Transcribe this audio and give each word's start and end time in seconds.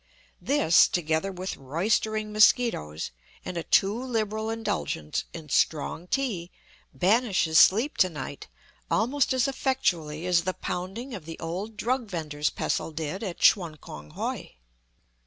This, 0.41 0.87
together 0.87 1.31
with 1.31 1.57
roystering 1.57 2.33
mosquitoes, 2.33 3.11
and 3.45 3.55
a 3.55 3.61
too 3.61 3.93
liberal 4.03 4.49
indulgence 4.49 5.25
in 5.31 5.49
strong 5.49 6.07
tea, 6.07 6.49
banishes 6.91 7.59
sleep 7.59 7.97
to 7.97 8.09
night 8.09 8.47
almost 8.89 9.31
as 9.31 9.47
effectually 9.47 10.25
as 10.25 10.41
the 10.43 10.55
pounding 10.55 11.13
of 11.13 11.25
the 11.25 11.37
old 11.37 11.77
drug 11.77 12.07
vender's 12.09 12.49
pestle 12.49 12.89
did 12.91 13.21
at 13.21 13.37
Chun 13.37 13.77
Kong 13.77 14.09
hoi. 14.09 14.53